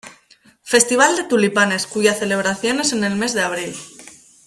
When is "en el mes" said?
2.91-3.35